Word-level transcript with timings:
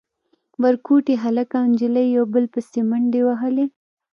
ورکوټي 0.63 1.15
هلک 1.23 1.49
او 1.59 1.63
نجلۍ 1.71 2.07
يو 2.15 2.23
بل 2.33 2.45
پسې 2.53 2.79
منډې 2.89 3.21
وهلې. 3.25 3.65